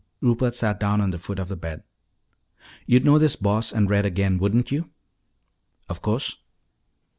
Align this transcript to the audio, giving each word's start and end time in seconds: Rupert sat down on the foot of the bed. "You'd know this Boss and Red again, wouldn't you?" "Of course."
Rupert 0.19 0.55
sat 0.55 0.79
down 0.79 0.99
on 0.99 1.11
the 1.11 1.19
foot 1.19 1.37
of 1.37 1.47
the 1.47 1.55
bed. 1.55 1.83
"You'd 2.87 3.05
know 3.05 3.19
this 3.19 3.35
Boss 3.35 3.71
and 3.71 3.87
Red 3.87 4.03
again, 4.03 4.39
wouldn't 4.39 4.71
you?" 4.71 4.89
"Of 5.87 6.01
course." 6.01 6.37